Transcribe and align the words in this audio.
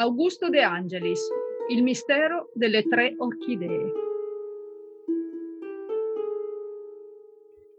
Augusto 0.00 0.48
De 0.48 0.62
Angelis, 0.62 1.20
Il 1.68 1.82
mistero 1.82 2.50
delle 2.54 2.84
tre 2.84 3.14
orchidee. 3.18 3.92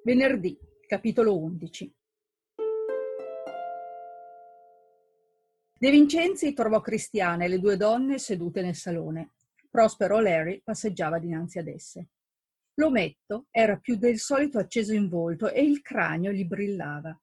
Venerdì, 0.03 0.55
capitolo 0.85 1.35
11. 1.39 1.93
De 5.79 5.89
Vincenzi 5.89 6.53
trovò 6.53 6.79
Cristiana 6.79 7.45
e 7.45 7.47
le 7.47 7.59
due 7.59 7.75
donne 7.75 8.19
sedute 8.19 8.61
nel 8.61 8.75
salone. 8.75 9.31
Prospero 9.67 10.19
Larry 10.19 10.61
passeggiava 10.63 11.17
dinanzi 11.17 11.57
ad 11.57 11.69
esse. 11.69 12.09
L'ometto 12.75 13.47
era 13.49 13.77
più 13.77 13.95
del 13.95 14.19
solito 14.19 14.59
acceso 14.59 14.93
in 14.93 15.09
volto 15.09 15.49
e 15.49 15.63
il 15.63 15.81
cranio 15.81 16.31
gli 16.31 16.45
brillava. 16.45 17.19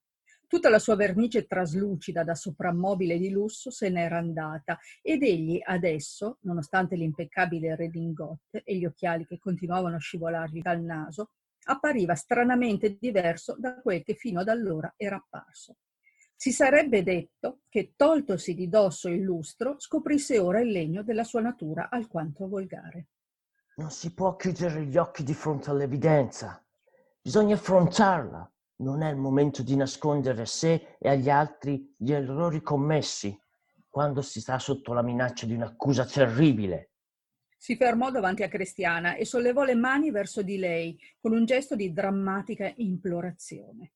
Tutta 0.49 0.71
la 0.71 0.79
sua 0.79 0.97
vernice 0.97 1.47
traslucida 1.47 2.25
da 2.25 2.35
soprammobile 2.35 3.19
di 3.19 3.29
lusso 3.29 3.71
se 3.71 3.91
n'era 3.91 4.17
andata 4.17 4.79
ed 5.03 5.23
egli 5.23 5.61
adesso, 5.63 6.39
nonostante 6.41 6.97
l'impeccabile 6.97 7.77
redingote 7.77 8.63
e 8.65 8.77
gli 8.79 8.87
occhiali 8.87 9.27
che 9.27 9.39
continuavano 9.39 9.97
a 9.97 10.01
scivolargli 10.01 10.63
dal 10.63 10.81
naso, 10.81 11.33
appariva 11.65 12.15
stranamente 12.15 12.97
diverso 12.99 13.57
da 13.59 13.79
quel 13.79 14.03
che 14.03 14.15
fino 14.15 14.41
ad 14.41 14.49
allora 14.49 14.95
era 14.97 15.17
apparso. 15.17 15.77
Si 16.35 16.51
sarebbe 16.51 17.03
detto 17.03 17.61
che, 17.69 17.93
toltosi 17.95 18.55
di 18.55 18.71
dosso 18.71 19.11
il 19.11 19.21
lustro, 19.21 19.75
scoprisse 19.79 20.39
ora 20.39 20.61
il 20.61 20.71
legno 20.71 21.03
della 21.03 21.25
sua 21.25 21.43
natura 21.43 21.91
alquanto 21.91 22.49
volgare. 22.49 23.09
Non 23.77 23.91
si 23.91 24.15
può 24.15 24.35
chiudere 24.37 24.87
gli 24.87 24.97
occhi 24.97 25.25
di 25.25 25.35
fronte 25.35 25.69
all'evidenza. 25.69 26.65
Bisogna 27.21 27.57
affrontarla 27.57 28.51
non 28.79 29.03
è 29.03 29.11
il 29.11 29.17
momento 29.17 29.63
di 29.63 29.77
nascondere 29.77 30.43
a 30.43 30.47
sé 30.47 30.97
e 30.99 31.09
agli 31.09 31.31
altri 31.31 31.95
gli 31.97 32.13
errori 32.13 32.63
commessi 32.63 33.37
quando 33.89 34.23
si 34.23 34.41
sta 34.41 34.59
sotto 34.59 34.93
la 34.93 35.03
minaccia 35.03 35.47
di 35.47 35.55
un'accusa 35.55 36.05
terribile. 36.05 36.93
Si 37.57 37.77
fermò 37.77 38.11
davanti 38.11 38.45
a 38.45 38.49
Cristiana 38.49 39.17
e 39.17 39.25
sollevò 39.25 39.65
le 39.65 39.75
mani 39.75 40.13
verso 40.13 40.43
di 40.43 40.59
lei 40.59 40.97
con 41.21 41.33
un 41.33 41.45
gesto 41.45 41.75
di 41.75 41.93
drammatica 41.93 42.73
implorazione. 42.77 43.95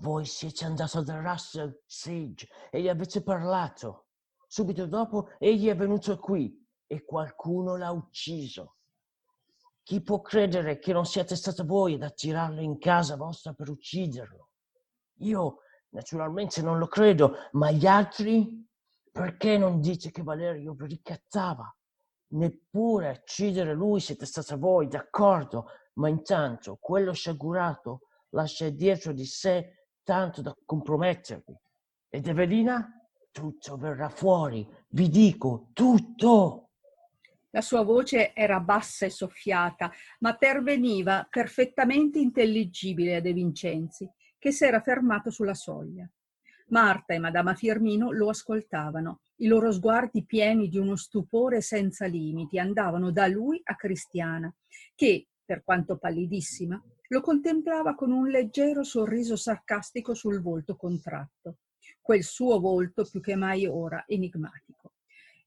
Voi 0.00 0.26
siete 0.26 0.64
andato 0.64 1.02
da 1.02 1.20
Russell 1.20 1.80
Sage 1.86 2.48
e 2.70 2.82
gli 2.82 2.88
avete 2.88 3.22
parlato. 3.22 4.08
Subito 4.46 4.86
dopo 4.86 5.30
egli 5.38 5.68
è 5.68 5.76
venuto 5.76 6.18
qui 6.18 6.62
e 6.86 7.04
qualcuno 7.04 7.76
l'ha 7.76 7.90
ucciso. 7.90 8.76
Chi 9.84 10.00
può 10.00 10.22
credere 10.22 10.78
che 10.78 10.94
non 10.94 11.04
siate 11.04 11.36
stato 11.36 11.62
voi 11.62 11.94
ad 11.94 12.02
attirarlo 12.02 12.62
in 12.62 12.78
casa 12.78 13.16
vostra 13.16 13.52
per 13.52 13.68
ucciderlo? 13.68 14.48
Io 15.18 15.58
naturalmente 15.90 16.62
non 16.62 16.78
lo 16.78 16.86
credo, 16.86 17.34
ma 17.52 17.70
gli 17.70 17.86
altri? 17.86 18.66
Perché 19.12 19.58
non 19.58 19.80
dite 19.80 20.10
che 20.10 20.22
Valerio 20.22 20.72
vi 20.72 20.86
ricattava? 20.86 21.70
Neppure 22.28 23.08
a 23.08 23.20
uccidere 23.20 23.74
lui 23.74 24.00
siete 24.00 24.24
stata 24.24 24.56
voi, 24.56 24.88
d'accordo, 24.88 25.66
ma 25.96 26.08
intanto 26.08 26.78
quello 26.80 27.12
sciagurato 27.12 28.08
lascia 28.30 28.70
dietro 28.70 29.12
di 29.12 29.26
sé 29.26 29.88
tanto 30.02 30.40
da 30.40 30.56
compromettervi. 30.64 31.54
Ed 32.08 32.26
Evelina? 32.26 32.88
Tutto 33.30 33.76
verrà 33.76 34.08
fuori, 34.08 34.66
vi 34.88 35.10
dico, 35.10 35.68
tutto! 35.74 36.70
La 37.54 37.60
sua 37.60 37.82
voce 37.82 38.34
era 38.34 38.58
bassa 38.58 39.06
e 39.06 39.10
soffiata, 39.10 39.92
ma 40.18 40.34
perveniva 40.34 41.24
perfettamente 41.30 42.18
intelligibile 42.18 43.14
a 43.14 43.20
De 43.20 43.32
Vincenzi, 43.32 44.10
che 44.40 44.50
s'era 44.50 44.80
fermato 44.80 45.30
sulla 45.30 45.54
soglia. 45.54 46.04
Marta 46.70 47.14
e 47.14 47.20
Madama 47.20 47.54
Firmino 47.54 48.10
lo 48.10 48.28
ascoltavano. 48.28 49.20
I 49.36 49.46
loro 49.46 49.70
sguardi 49.70 50.24
pieni 50.24 50.68
di 50.68 50.78
uno 50.78 50.96
stupore 50.96 51.60
senza 51.60 52.06
limiti 52.06 52.58
andavano 52.58 53.12
da 53.12 53.28
lui 53.28 53.60
a 53.62 53.76
Cristiana, 53.76 54.52
che, 54.96 55.28
per 55.44 55.62
quanto 55.62 55.96
pallidissima, 55.96 56.82
lo 57.06 57.20
contemplava 57.20 57.94
con 57.94 58.10
un 58.10 58.26
leggero 58.30 58.82
sorriso 58.82 59.36
sarcastico 59.36 60.12
sul 60.12 60.42
volto 60.42 60.74
contratto, 60.74 61.58
quel 62.00 62.24
suo 62.24 62.58
volto 62.58 63.04
più 63.08 63.20
che 63.20 63.36
mai 63.36 63.64
ora 63.64 64.02
enigmatico. 64.08 64.83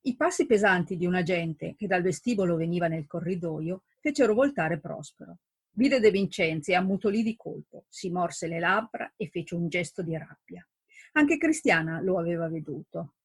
I 0.07 0.15
passi 0.15 0.45
pesanti 0.45 0.95
di 0.95 1.05
un 1.05 1.15
agente 1.15 1.75
che 1.75 1.85
dal 1.85 2.01
vestibolo 2.01 2.55
veniva 2.55 2.87
nel 2.87 3.05
corridoio 3.05 3.83
fecero 3.99 4.33
voltare 4.33 4.79
Prospero. 4.79 5.39
Vide 5.71 5.99
De 5.99 6.11
Vincenzi 6.11 6.71
e 6.71 6.75
ammutolì 6.75 7.23
di 7.23 7.35
colpo, 7.35 7.83
si 7.89 8.09
morse 8.09 8.47
le 8.47 8.59
labbra 8.59 9.11
e 9.17 9.27
fece 9.27 9.55
un 9.55 9.67
gesto 9.67 10.01
di 10.01 10.17
rabbia. 10.17 10.65
Anche 11.11 11.37
Cristiana 11.37 11.99
lo 11.99 12.19
aveva 12.19 12.47
veduto. 12.47 13.15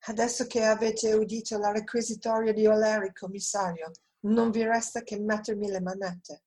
Adesso 0.00 0.46
che 0.46 0.64
avete 0.64 1.14
udito 1.14 1.56
la 1.56 1.72
requisitoria 1.72 2.52
di 2.52 2.66
Oleri, 2.66 3.14
commissario, 3.14 3.90
non 4.26 4.50
vi 4.50 4.62
resta 4.64 5.00
che 5.00 5.18
mettermi 5.18 5.70
le 5.70 5.80
manette. 5.80 6.42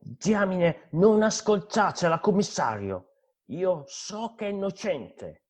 Diamine, 0.00 0.88
non 0.94 1.22
ascoltatela, 1.22 2.18
commissario. 2.18 3.12
Io 3.50 3.84
so 3.86 4.34
che 4.36 4.46
è 4.46 4.50
innocente 4.50 5.42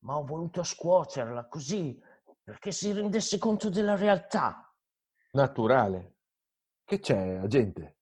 ma 0.00 0.16
ho 0.16 0.24
voluto 0.24 0.62
scuoterla 0.62 1.46
così 1.48 1.98
perché 2.42 2.72
si 2.72 2.92
rendesse 2.92 3.38
conto 3.38 3.70
della 3.70 3.96
realtà. 3.96 4.72
Naturale. 5.32 6.16
Che 6.84 6.98
c'è, 6.98 7.36
agente? 7.36 7.98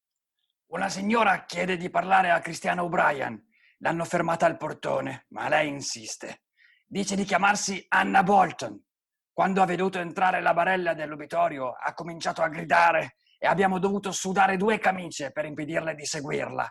Una 0.70 0.88
signora 0.88 1.44
chiede 1.44 1.76
di 1.76 1.90
parlare 1.90 2.30
a 2.30 2.40
Cristiana 2.40 2.82
O'Brien. 2.82 3.46
L'hanno 3.78 4.04
fermata 4.04 4.46
al 4.46 4.56
portone, 4.56 5.26
ma 5.28 5.48
lei 5.48 5.68
insiste. 5.68 6.44
Dice 6.86 7.16
di 7.16 7.24
chiamarsi 7.24 7.84
Anna 7.88 8.22
Bolton. 8.22 8.82
Quando 9.30 9.62
ha 9.62 9.66
veduto 9.66 9.98
entrare 9.98 10.40
la 10.40 10.54
barella 10.54 10.94
dell'obitorio 10.94 11.72
ha 11.72 11.92
cominciato 11.94 12.42
a 12.42 12.48
gridare 12.48 13.16
e 13.38 13.46
abbiamo 13.46 13.78
dovuto 13.78 14.10
sudare 14.10 14.56
due 14.56 14.78
camicie 14.78 15.30
per 15.30 15.44
impedirle 15.44 15.94
di 15.94 16.04
seguirla. 16.04 16.68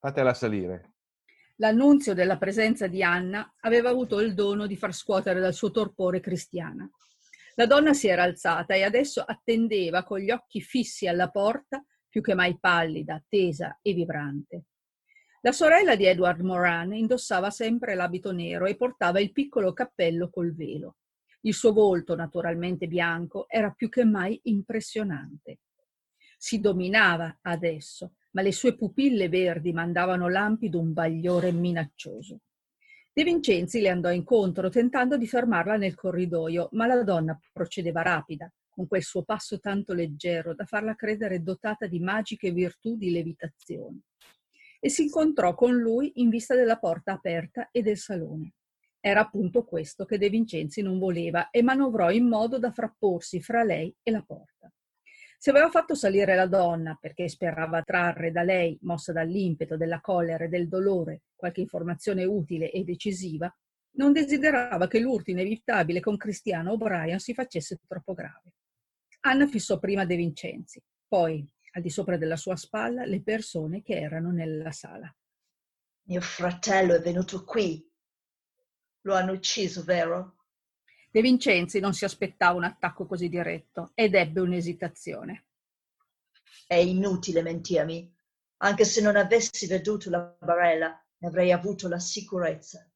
Fatela 0.00 0.34
salire. 0.34 0.95
L'annunzio 1.58 2.12
della 2.12 2.36
presenza 2.36 2.86
di 2.86 3.02
Anna 3.02 3.54
aveva 3.60 3.88
avuto 3.88 4.20
il 4.20 4.34
dono 4.34 4.66
di 4.66 4.76
far 4.76 4.92
scuotere 4.92 5.40
dal 5.40 5.54
suo 5.54 5.70
torpore 5.70 6.20
Cristiana. 6.20 6.88
La 7.54 7.66
donna 7.66 7.94
si 7.94 8.08
era 8.08 8.24
alzata 8.24 8.74
e 8.74 8.82
adesso 8.82 9.22
attendeva 9.22 10.04
con 10.04 10.18
gli 10.18 10.30
occhi 10.30 10.60
fissi 10.60 11.06
alla 11.06 11.30
porta, 11.30 11.82
più 12.08 12.20
che 12.20 12.34
mai 12.34 12.58
pallida, 12.60 13.24
tesa 13.26 13.78
e 13.80 13.94
vibrante. 13.94 14.64
La 15.40 15.52
sorella 15.52 15.96
di 15.96 16.04
Edward 16.04 16.40
Moran 16.40 16.92
indossava 16.92 17.50
sempre 17.50 17.94
l'abito 17.94 18.32
nero 18.32 18.66
e 18.66 18.76
portava 18.76 19.20
il 19.20 19.32
piccolo 19.32 19.72
cappello 19.72 20.28
col 20.28 20.54
velo. 20.54 20.96
Il 21.42 21.54
suo 21.54 21.72
volto, 21.72 22.14
naturalmente 22.14 22.86
bianco, 22.86 23.48
era 23.48 23.70
più 23.70 23.88
che 23.88 24.04
mai 24.04 24.38
impressionante. 24.44 25.60
Si 26.36 26.60
dominava 26.60 27.38
adesso, 27.42 28.14
ma 28.36 28.42
le 28.42 28.52
sue 28.52 28.76
pupille 28.76 29.30
verdi 29.30 29.72
mandavano 29.72 30.28
lampi 30.28 30.68
d'un 30.68 30.92
bagliore 30.92 31.52
minaccioso. 31.52 32.40
De 33.10 33.24
Vincenzi 33.24 33.80
le 33.80 33.88
andò 33.88 34.10
incontro, 34.10 34.68
tentando 34.68 35.16
di 35.16 35.26
fermarla 35.26 35.78
nel 35.78 35.94
corridoio, 35.94 36.68
ma 36.72 36.84
la 36.84 37.02
donna 37.02 37.40
procedeva 37.50 38.02
rapida, 38.02 38.52
con 38.68 38.86
quel 38.86 39.02
suo 39.02 39.22
passo 39.22 39.58
tanto 39.58 39.94
leggero 39.94 40.54
da 40.54 40.66
farla 40.66 40.94
credere 40.94 41.42
dotata 41.42 41.86
di 41.86 41.98
magiche 41.98 42.50
virtù 42.52 42.98
di 42.98 43.10
levitazione. 43.10 44.02
E 44.80 44.90
si 44.90 45.04
incontrò 45.04 45.54
con 45.54 45.74
lui 45.74 46.12
in 46.16 46.28
vista 46.28 46.54
della 46.54 46.76
porta 46.76 47.12
aperta 47.12 47.70
e 47.70 47.80
del 47.80 47.96
salone. 47.96 48.52
Era 49.00 49.20
appunto 49.20 49.64
questo 49.64 50.04
che 50.04 50.18
De 50.18 50.28
Vincenzi 50.28 50.82
non 50.82 50.98
voleva 50.98 51.48
e 51.48 51.62
manovrò 51.62 52.10
in 52.10 52.28
modo 52.28 52.58
da 52.58 52.70
frapporsi 52.70 53.40
fra 53.40 53.62
lei 53.62 53.94
e 54.02 54.10
la 54.10 54.22
porta. 54.22 54.55
Se 55.46 55.52
aveva 55.52 55.70
fatto 55.70 55.94
salire 55.94 56.34
la 56.34 56.48
donna 56.48 56.98
perché 57.00 57.28
sperava 57.28 57.80
trarre 57.82 58.32
da 58.32 58.42
lei, 58.42 58.76
mossa 58.82 59.12
dall'impeto 59.12 59.76
della 59.76 60.00
collera 60.00 60.46
e 60.46 60.48
del 60.48 60.66
dolore, 60.66 61.22
qualche 61.36 61.60
informazione 61.60 62.24
utile 62.24 62.72
e 62.72 62.82
decisiva, 62.82 63.48
non 63.92 64.12
desiderava 64.12 64.88
che 64.88 64.98
l'urto 64.98 65.30
inevitabile 65.30 66.00
con 66.00 66.16
Cristiano 66.16 66.72
O'Brien 66.72 67.20
si 67.20 67.32
facesse 67.32 67.78
troppo 67.86 68.12
grave. 68.12 68.54
Anna 69.20 69.46
fissò 69.46 69.78
prima 69.78 70.04
De 70.04 70.16
Vincenzi, 70.16 70.82
poi, 71.06 71.48
al 71.74 71.82
di 71.82 71.90
sopra 71.90 72.16
della 72.16 72.36
sua 72.36 72.56
spalla, 72.56 73.04
le 73.04 73.22
persone 73.22 73.82
che 73.82 74.00
erano 74.00 74.32
nella 74.32 74.72
sala. 74.72 75.14
Mio 76.08 76.20
fratello 76.22 76.92
è 76.92 77.00
venuto 77.00 77.44
qui. 77.44 77.88
Lo 79.02 79.14
hanno 79.14 79.30
ucciso, 79.30 79.84
vero? 79.84 80.35
De 81.16 81.22
Vincenzi 81.22 81.80
non 81.80 81.94
si 81.94 82.04
aspettava 82.04 82.58
un 82.58 82.64
attacco 82.64 83.06
così 83.06 83.30
diretto 83.30 83.92
ed 83.94 84.14
ebbe 84.14 84.42
un'esitazione. 84.42 85.46
È 86.66 86.74
inutile 86.74 87.40
mentirmi. 87.40 88.14
Anche 88.58 88.84
se 88.84 89.00
non 89.00 89.16
avessi 89.16 89.66
veduto 89.66 90.10
la 90.10 90.36
barella, 90.38 90.88
ne 91.16 91.26
avrei 91.26 91.52
avuto 91.52 91.88
la 91.88 91.98
sicurezza. 91.98 92.86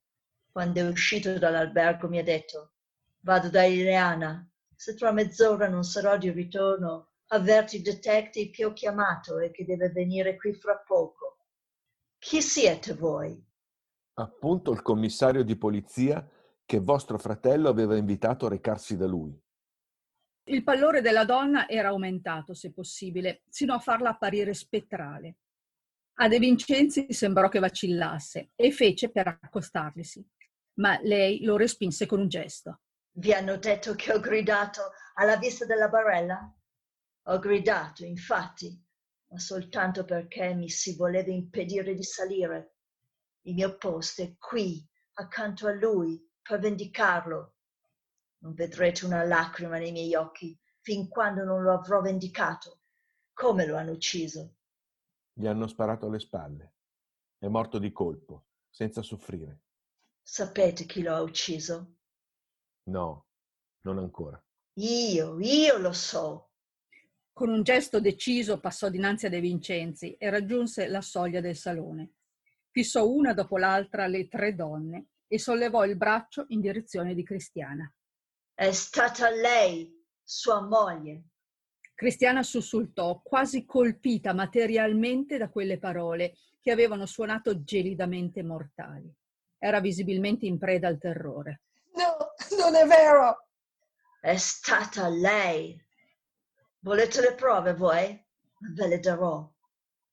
Quando 0.52 0.80
è 0.80 0.86
uscito 0.86 1.38
dall'albergo 1.38 2.08
mi 2.08 2.18
ha 2.18 2.22
detto 2.22 2.72
vado 3.20 3.48
da 3.48 3.64
Ileana. 3.64 4.46
Se 4.74 4.94
tra 4.94 5.12
mezz'ora 5.12 5.70
non 5.70 5.82
sarò 5.82 6.18
di 6.18 6.30
ritorno, 6.30 7.12
avverti 7.28 7.76
il 7.76 7.82
detective 7.82 8.50
che 8.50 8.66
ho 8.66 8.74
chiamato 8.74 9.38
e 9.38 9.50
che 9.50 9.64
deve 9.64 9.88
venire 9.88 10.36
qui 10.36 10.52
fra 10.52 10.76
poco. 10.76 11.38
Chi 12.18 12.42
siete 12.42 12.92
voi? 12.92 13.42
Appunto 14.12 14.72
il 14.72 14.82
commissario 14.82 15.42
di 15.42 15.56
polizia 15.56 16.22
che 16.70 16.78
vostro 16.78 17.18
fratello 17.18 17.68
aveva 17.68 17.96
invitato 17.96 18.46
a 18.46 18.50
recarsi 18.50 18.96
da 18.96 19.04
lui. 19.04 19.36
Il 20.44 20.62
pallore 20.62 21.00
della 21.00 21.24
donna 21.24 21.68
era 21.68 21.88
aumentato, 21.88 22.54
se 22.54 22.72
possibile, 22.72 23.42
sino 23.48 23.74
a 23.74 23.80
farla 23.80 24.10
apparire 24.10 24.54
spettrale. 24.54 25.38
A 26.20 26.28
De 26.28 26.38
Vincenzi 26.38 27.12
sembrò 27.12 27.48
che 27.48 27.58
vacillasse 27.58 28.52
e 28.54 28.70
fece 28.70 29.10
per 29.10 29.26
accostarglisi, 29.26 30.24
ma 30.74 30.96
lei 31.02 31.42
lo 31.42 31.56
respinse 31.56 32.06
con 32.06 32.20
un 32.20 32.28
gesto. 32.28 32.82
Vi 33.16 33.32
hanno 33.32 33.56
detto 33.56 33.96
che 33.96 34.12
ho 34.12 34.20
gridato 34.20 34.92
alla 35.14 35.38
vista 35.38 35.66
della 35.66 35.88
barella? 35.88 36.56
Ho 37.24 37.38
gridato, 37.40 38.04
infatti, 38.04 38.80
ma 39.32 39.40
soltanto 39.40 40.04
perché 40.04 40.54
mi 40.54 40.68
si 40.68 40.94
voleva 40.94 41.32
impedire 41.32 41.94
di 41.94 42.04
salire. 42.04 42.76
Il 43.46 43.54
mio 43.54 43.76
posto 43.76 44.22
è 44.22 44.36
qui, 44.38 44.88
accanto 45.14 45.66
a 45.66 45.72
lui, 45.72 46.29
vendicarlo. 46.58 47.54
Non 48.38 48.54
vedrete 48.54 49.04
una 49.04 49.22
lacrima 49.24 49.78
nei 49.78 49.92
miei 49.92 50.14
occhi 50.14 50.58
fin 50.80 51.08
quando 51.08 51.44
non 51.44 51.62
lo 51.62 51.72
avrò 51.72 52.00
vendicato. 52.00 52.80
Come 53.32 53.66
lo 53.66 53.76
hanno 53.76 53.92
ucciso? 53.92 54.56
Gli 55.32 55.46
hanno 55.46 55.66
sparato 55.66 56.06
alle 56.06 56.18
spalle. 56.18 56.74
È 57.38 57.46
morto 57.46 57.78
di 57.78 57.92
colpo, 57.92 58.46
senza 58.68 59.02
soffrire. 59.02 59.62
Sapete 60.22 60.84
chi 60.84 61.02
lo 61.02 61.14
ha 61.14 61.22
ucciso? 61.22 61.96
No, 62.84 63.26
non 63.82 63.98
ancora. 63.98 64.42
Io, 64.74 65.38
io 65.38 65.78
lo 65.78 65.92
so. 65.92 66.50
Con 67.32 67.48
un 67.48 67.62
gesto 67.62 68.00
deciso 68.00 68.60
passò 68.60 68.88
dinanzi 68.88 69.26
a 69.26 69.30
De 69.30 69.40
Vincenzi 69.40 70.14
e 70.14 70.28
raggiunse 70.30 70.86
la 70.88 71.00
soglia 71.00 71.40
del 71.40 71.56
salone. 71.56 72.12
Fissò 72.70 73.08
una 73.08 73.32
dopo 73.32 73.56
l'altra 73.56 74.06
le 74.06 74.28
tre 74.28 74.54
donne 74.54 75.06
e 75.32 75.38
sollevò 75.38 75.84
il 75.84 75.96
braccio 75.96 76.46
in 76.48 76.60
direzione 76.60 77.14
di 77.14 77.22
Cristiana. 77.22 77.88
È 78.52 78.72
stata 78.72 79.30
lei, 79.30 79.88
sua 80.24 80.60
moglie. 80.60 81.26
Cristiana 81.94 82.42
sussultò, 82.42 83.20
quasi 83.22 83.64
colpita 83.64 84.34
materialmente 84.34 85.38
da 85.38 85.48
quelle 85.48 85.78
parole 85.78 86.34
che 86.60 86.72
avevano 86.72 87.06
suonato 87.06 87.62
gelidamente 87.62 88.42
mortali. 88.42 89.14
Era 89.56 89.78
visibilmente 89.78 90.46
in 90.46 90.58
preda 90.58 90.88
al 90.88 90.98
terrore. 90.98 91.62
No, 91.94 92.34
non 92.58 92.74
è 92.74 92.84
vero! 92.84 93.50
È 94.20 94.36
stata 94.36 95.08
lei. 95.08 95.80
Volete 96.80 97.20
le 97.20 97.34
prove 97.34 97.72
voi? 97.74 98.26
Ve 98.74 98.88
le 98.88 98.98
darò. 98.98 99.48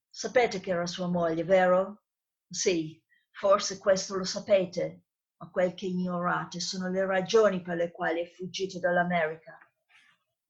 Sapete 0.09 0.59
che 0.59 0.69
era 0.69 0.85
sua 0.85 1.07
moglie, 1.07 1.43
vero? 1.43 2.03
Sì, 2.47 3.01
forse 3.31 3.79
questo 3.79 4.15
lo 4.15 4.23
sapete, 4.23 5.05
ma 5.37 5.49
quel 5.49 5.73
che 5.73 5.85
ignorate 5.85 6.59
sono 6.59 6.89
le 6.89 7.05
ragioni 7.05 7.61
per 7.61 7.77
le 7.77 7.91
quali 7.91 8.21
è 8.21 8.25
fuggito 8.25 8.79
dall'America. 8.79 9.57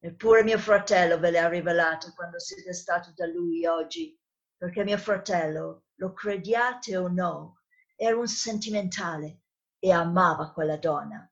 Eppure 0.00 0.44
mio 0.44 0.58
fratello 0.58 1.18
ve 1.18 1.30
le 1.30 1.38
ha 1.38 1.48
rivelate 1.48 2.12
quando 2.14 2.38
siete 2.38 2.72
stato 2.72 3.12
da 3.14 3.26
lui 3.26 3.66
oggi, 3.66 4.18
perché 4.56 4.84
mio 4.84 4.98
fratello, 4.98 5.86
lo 5.96 6.12
crediate 6.12 6.96
o 6.96 7.08
no, 7.08 7.62
era 7.96 8.16
un 8.16 8.28
sentimentale 8.28 9.42
e 9.78 9.90
amava 9.90 10.52
quella 10.52 10.76
donna. 10.76 11.30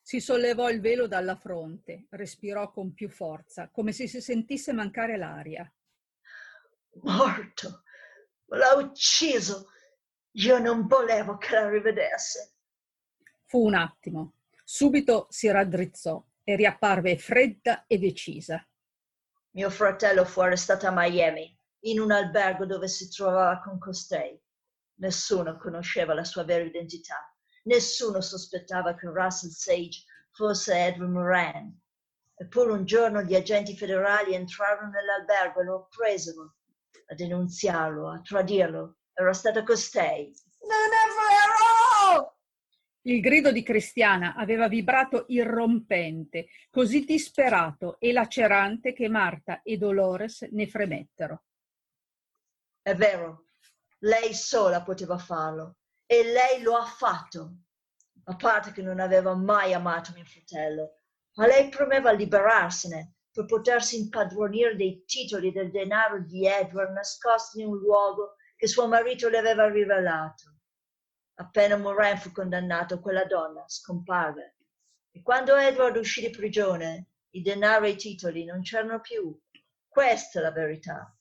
Si 0.00 0.20
sollevò 0.20 0.68
il 0.68 0.80
velo 0.80 1.08
dalla 1.08 1.36
fronte, 1.36 2.06
respirò 2.10 2.70
con 2.70 2.92
più 2.94 3.08
forza, 3.08 3.70
come 3.70 3.92
se 3.92 4.06
si 4.06 4.20
sentisse 4.20 4.72
mancare 4.72 5.16
l'aria. 5.16 5.70
Morto! 7.02 7.82
L'ha 8.50 8.74
ucciso! 8.76 9.70
Io 10.32 10.58
non 10.58 10.86
volevo 10.86 11.38
che 11.38 11.54
la 11.54 11.68
rivedesse. 11.68 12.55
Fu 13.56 13.64
un 13.64 13.74
attimo. 13.74 14.34
Subito 14.62 15.28
si 15.30 15.50
raddrizzò 15.50 16.22
e 16.44 16.56
riapparve 16.56 17.16
fredda 17.16 17.86
e 17.86 17.96
decisa. 17.96 18.62
Mio 19.52 19.70
fratello 19.70 20.26
fu 20.26 20.40
arrestato 20.40 20.86
a 20.86 20.92
Miami, 20.92 21.58
in 21.84 22.00
un 22.00 22.10
albergo 22.10 22.66
dove 22.66 22.86
si 22.86 23.08
trovava 23.08 23.58
con 23.60 23.78
costei. 23.78 24.38
Nessuno 24.96 25.56
conosceva 25.56 26.12
la 26.12 26.24
sua 26.24 26.44
vera 26.44 26.64
identità. 26.64 27.16
Nessuno 27.62 28.20
sospettava 28.20 28.94
che 28.94 29.06
Russell 29.06 29.48
Sage 29.48 30.04
fosse 30.32 30.74
Edwin 30.74 31.12
Moran. 31.12 31.80
Eppure 32.34 32.72
un 32.72 32.84
giorno 32.84 33.22
gli 33.22 33.34
agenti 33.34 33.74
federali 33.74 34.34
entrarono 34.34 34.90
nell'albergo 34.90 35.62
e 35.62 35.64
lo 35.64 35.88
presero 35.96 36.56
a 37.06 37.14
denunziarlo, 37.14 38.10
a 38.10 38.20
tradirlo. 38.20 38.96
Era 39.14 39.32
stato 39.32 39.62
costei. 39.62 40.30
Non 40.60 40.92
è 40.92 41.06
vero! 41.08 41.65
Il 43.06 43.20
grido 43.20 43.52
di 43.52 43.62
Cristiana 43.62 44.34
aveva 44.34 44.66
vibrato 44.66 45.26
irrompente, 45.28 46.48
così 46.70 47.04
disperato 47.04 48.00
e 48.00 48.12
lacerante 48.12 48.92
che 48.92 49.08
Marta 49.08 49.62
e 49.62 49.76
Dolores 49.76 50.42
ne 50.50 50.66
fremettero. 50.66 51.44
È 52.82 52.96
vero, 52.96 53.44
lei 54.00 54.34
sola 54.34 54.82
poteva 54.82 55.18
farlo 55.18 55.76
e 56.04 56.24
lei 56.24 56.62
lo 56.62 56.74
ha 56.74 56.84
fatto. 56.84 57.58
A 58.24 58.34
parte 58.34 58.72
che 58.72 58.82
non 58.82 58.98
aveva 58.98 59.36
mai 59.36 59.72
amato 59.72 60.10
mio 60.12 60.24
fratello, 60.24 61.02
ma 61.34 61.46
lei 61.46 61.68
premeva 61.68 62.10
liberarsene 62.10 63.18
per 63.30 63.44
potersi 63.44 64.00
impadronire 64.00 64.74
dei 64.74 65.04
titoli 65.06 65.52
del 65.52 65.70
denaro 65.70 66.22
di 66.22 66.44
Edward 66.44 66.92
nascosti 66.92 67.60
in 67.60 67.68
un 67.68 67.78
luogo 67.78 68.34
che 68.56 68.66
suo 68.66 68.88
marito 68.88 69.28
le 69.28 69.38
aveva 69.38 69.68
rivelato. 69.68 70.55
Appena 71.38 71.76
Moran 71.76 72.18
fu 72.18 72.32
condannato, 72.32 73.00
quella 73.00 73.24
donna 73.24 73.64
scomparve. 73.66 74.56
E 75.10 75.22
quando 75.22 75.54
Edward 75.54 75.96
uscì 75.96 76.22
di 76.22 76.30
prigione, 76.30 77.08
i 77.30 77.42
denari 77.42 77.88
e 77.88 77.90
i 77.90 77.96
titoli 77.96 78.44
non 78.44 78.62
c'erano 78.62 79.00
più. 79.00 79.38
Questa 79.86 80.38
è 80.38 80.42
la 80.42 80.50
verità. 80.50 81.14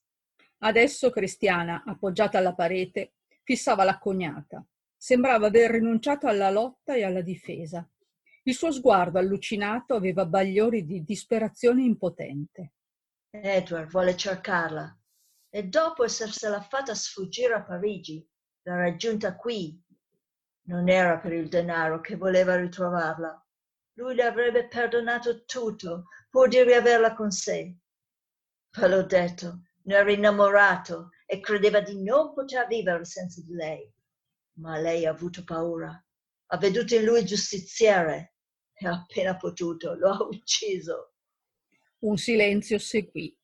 Adesso 0.59 1.09
Cristiana, 1.09 1.83
appoggiata 1.85 2.38
alla 2.38 2.53
parete, 2.53 3.15
fissava 3.44 3.83
la 3.83 3.97
cognata. 3.97 4.65
Sembrava 4.97 5.47
aver 5.47 5.71
rinunciato 5.71 6.27
alla 6.27 6.50
lotta 6.50 6.95
e 6.95 7.03
alla 7.03 7.21
difesa. 7.21 7.88
Il 8.44 8.53
suo 8.53 8.71
sguardo 8.71 9.19
allucinato 9.19 9.95
aveva 9.95 10.25
bagliori 10.25 10.85
di 10.85 11.03
disperazione 11.03 11.83
impotente. 11.83 12.73
Edward 13.31 13.89
volle 13.89 14.15
cercarla 14.15 14.97
e 15.50 15.63
dopo 15.63 16.03
essersela 16.03 16.61
fatta 16.61 16.95
sfuggire 16.95 17.53
a 17.53 17.63
Parigi, 17.63 18.25
l'ha 18.63 18.75
raggiunta 18.75 19.35
qui 19.35 19.81
non 20.65 20.89
era 20.89 21.19
per 21.19 21.33
il 21.33 21.47
denaro 21.47 22.01
che 22.01 22.15
voleva 22.15 22.56
ritrovarla. 22.56 23.39
Lui 23.94 24.16
le 24.16 24.23
avrebbe 24.23 24.68
perdonato 24.68 25.45
tutto 25.45 26.06
pur 26.30 26.47
di 26.47 26.61
riaverla 26.61 27.13
con 27.13 27.31
sé. 27.31 27.75
Ve 28.78 28.87
l'ho 28.87 29.04
detto, 29.04 29.61
ne 29.83 29.95
era 29.95 30.11
innamorato 30.11 31.11
e 31.25 31.40
credeva 31.40 31.80
di 31.81 32.01
non 32.01 32.33
poter 32.33 32.68
vivere 32.68 33.06
senza 33.06 33.42
di 33.42 33.54
lei. 33.54 33.92
Ma 34.57 34.78
lei 34.78 35.06
ha 35.06 35.11
avuto 35.11 35.44
paura. 35.44 36.04
Ha 36.47 36.57
veduto 36.57 36.95
in 36.95 37.06
lui 37.06 37.25
giustiziere 37.25 38.35
e 38.73 38.87
appena 38.87 39.35
potuto 39.37 39.95
lo 39.95 40.09
ha 40.09 40.23
ucciso. 40.23 41.13
Un 41.99 42.18
silenzio 42.18 42.78
seguì. 42.78 43.35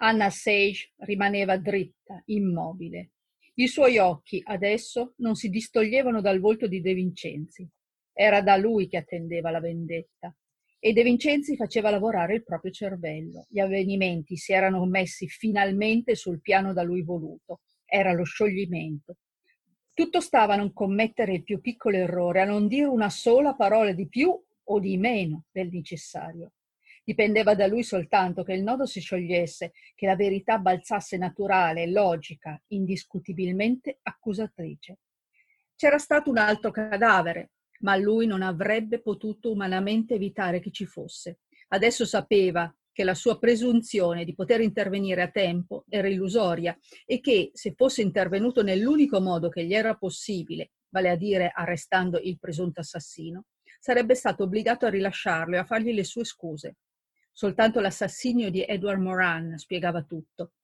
Anna 0.00 0.30
Sage 0.30 0.92
rimaneva 0.98 1.56
dritta, 1.56 2.22
immobile. 2.26 3.12
I 3.60 3.66
suoi 3.66 3.98
occhi 3.98 4.40
adesso 4.44 5.14
non 5.16 5.34
si 5.34 5.48
distoglievano 5.48 6.20
dal 6.20 6.38
volto 6.38 6.68
di 6.68 6.80
De 6.80 6.94
Vincenzi. 6.94 7.68
Era 8.12 8.40
da 8.40 8.56
lui 8.56 8.86
che 8.86 8.98
attendeva 8.98 9.50
la 9.50 9.58
vendetta. 9.58 10.32
E 10.78 10.92
De 10.92 11.02
Vincenzi 11.02 11.56
faceva 11.56 11.90
lavorare 11.90 12.34
il 12.34 12.44
proprio 12.44 12.70
cervello. 12.70 13.46
Gli 13.48 13.58
avvenimenti 13.58 14.36
si 14.36 14.52
erano 14.52 14.86
messi 14.86 15.26
finalmente 15.26 16.14
sul 16.14 16.40
piano 16.40 16.72
da 16.72 16.84
lui 16.84 17.02
voluto. 17.02 17.62
Era 17.84 18.12
lo 18.12 18.22
scioglimento. 18.22 19.16
Tutto 19.92 20.20
stava 20.20 20.54
a 20.54 20.58
non 20.58 20.72
commettere 20.72 21.32
il 21.32 21.42
più 21.42 21.60
piccolo 21.60 21.96
errore, 21.96 22.42
a 22.42 22.44
non 22.44 22.68
dire 22.68 22.86
una 22.86 23.10
sola 23.10 23.56
parola 23.56 23.90
di 23.90 24.06
più 24.06 24.40
o 24.70 24.78
di 24.78 24.96
meno 24.98 25.46
del 25.50 25.68
necessario. 25.72 26.52
Dipendeva 27.08 27.54
da 27.54 27.66
lui 27.66 27.84
soltanto 27.84 28.42
che 28.42 28.52
il 28.52 28.62
nodo 28.62 28.84
si 28.84 29.00
sciogliesse, 29.00 29.72
che 29.94 30.04
la 30.04 30.14
verità 30.14 30.58
balzasse 30.58 31.16
naturale, 31.16 31.90
logica, 31.90 32.62
indiscutibilmente 32.66 34.00
accusatrice. 34.02 34.98
C'era 35.74 35.96
stato 35.96 36.28
un 36.28 36.36
altro 36.36 36.70
cadavere, 36.70 37.52
ma 37.80 37.96
lui 37.96 38.26
non 38.26 38.42
avrebbe 38.42 39.00
potuto 39.00 39.50
umanamente 39.50 40.16
evitare 40.16 40.60
che 40.60 40.70
ci 40.70 40.84
fosse. 40.84 41.38
Adesso 41.68 42.04
sapeva 42.04 42.70
che 42.92 43.04
la 43.04 43.14
sua 43.14 43.38
presunzione 43.38 44.26
di 44.26 44.34
poter 44.34 44.60
intervenire 44.60 45.22
a 45.22 45.30
tempo 45.30 45.86
era 45.88 46.08
illusoria 46.08 46.78
e 47.06 47.20
che, 47.20 47.52
se 47.54 47.72
fosse 47.74 48.02
intervenuto 48.02 48.62
nell'unico 48.62 49.18
modo 49.18 49.48
che 49.48 49.64
gli 49.64 49.72
era 49.72 49.94
possibile, 49.94 50.72
vale 50.90 51.08
a 51.08 51.16
dire 51.16 51.52
arrestando 51.54 52.18
il 52.18 52.38
presunto 52.38 52.80
assassino, 52.80 53.46
sarebbe 53.80 54.14
stato 54.14 54.42
obbligato 54.42 54.84
a 54.84 54.90
rilasciarlo 54.90 55.54
e 55.54 55.58
a 55.58 55.64
fargli 55.64 55.94
le 55.94 56.04
sue 56.04 56.24
scuse. 56.24 56.76
Soltanto 57.38 57.78
l'assassinio 57.78 58.50
di 58.50 58.64
Edward 58.66 59.00
Moran 59.00 59.58
spiegava 59.58 60.02
tutto 60.02 60.54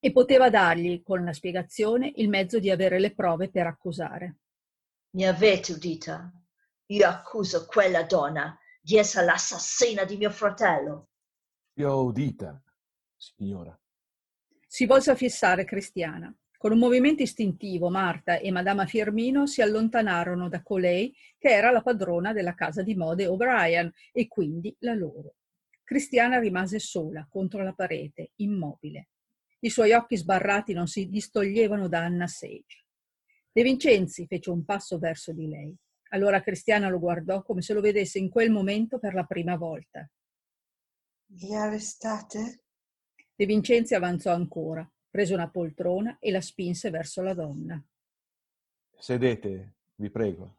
e 0.00 0.10
poteva 0.10 0.50
dargli, 0.50 1.00
con 1.04 1.22
la 1.22 1.32
spiegazione, 1.32 2.10
il 2.16 2.28
mezzo 2.28 2.58
di 2.58 2.68
avere 2.68 2.98
le 2.98 3.14
prove 3.14 3.48
per 3.48 3.68
accusare. 3.68 4.38
Mi 5.10 5.24
avete 5.24 5.74
udita? 5.74 6.28
Io 6.86 7.06
accuso 7.06 7.66
quella 7.66 8.02
donna 8.02 8.58
di 8.80 8.96
essere 8.96 9.24
l'assassina 9.24 10.02
di 10.02 10.16
mio 10.16 10.30
fratello. 10.30 11.10
Vi 11.74 11.84
ho 11.84 12.02
udita, 12.02 12.60
signora. 13.14 13.78
Si 14.66 14.84
volse 14.84 15.12
a 15.12 15.14
fissare 15.14 15.64
Cristiana. 15.64 16.36
Con 16.58 16.72
un 16.72 16.78
movimento 16.80 17.22
istintivo, 17.22 17.88
Marta 17.88 18.38
e 18.38 18.50
Madama 18.50 18.84
Firmino 18.84 19.46
si 19.46 19.62
allontanarono 19.62 20.48
da 20.48 20.60
colei 20.64 21.16
che 21.38 21.50
era 21.50 21.70
la 21.70 21.82
padrona 21.82 22.32
della 22.32 22.56
casa 22.56 22.82
di 22.82 22.96
mode 22.96 23.28
O'Brien 23.28 23.92
e 24.10 24.26
quindi 24.26 24.74
la 24.80 24.94
loro. 24.94 25.36
Cristiana 25.86 26.40
rimase 26.40 26.80
sola 26.80 27.28
contro 27.30 27.62
la 27.62 27.72
parete, 27.72 28.32
immobile. 28.36 29.10
I 29.60 29.70
suoi 29.70 29.92
occhi 29.92 30.16
sbarrati 30.16 30.72
non 30.72 30.88
si 30.88 31.08
distoglievano 31.08 31.86
da 31.86 32.00
Anna 32.00 32.26
Sage. 32.26 32.86
De 33.52 33.62
Vincenzi 33.62 34.26
fece 34.26 34.50
un 34.50 34.64
passo 34.64 34.98
verso 34.98 35.32
di 35.32 35.46
lei. 35.46 35.72
Allora 36.08 36.42
Cristiana 36.42 36.88
lo 36.88 36.98
guardò 36.98 37.44
come 37.44 37.62
se 37.62 37.72
lo 37.72 37.80
vedesse 37.80 38.18
in 38.18 38.30
quel 38.30 38.50
momento 38.50 38.98
per 38.98 39.14
la 39.14 39.22
prima 39.22 39.56
volta. 39.56 40.10
Mi 41.26 41.56
arrestate? 41.56 42.64
De 43.36 43.46
Vincenzi 43.46 43.94
avanzò 43.94 44.32
ancora, 44.32 44.90
prese 45.08 45.34
una 45.34 45.48
poltrona 45.48 46.18
e 46.18 46.32
la 46.32 46.40
spinse 46.40 46.90
verso 46.90 47.22
la 47.22 47.32
donna. 47.32 47.80
Sedete, 48.98 49.74
vi 49.94 50.10
prego. 50.10 50.56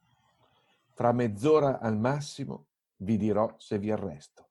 Fra 0.93 1.11
mezz'ora 1.11 1.79
al 1.79 1.97
massimo 1.97 2.67
vi 2.99 3.17
dirò 3.17 3.53
se 3.57 3.77
vi 3.77 3.91
arresto. 3.91 4.46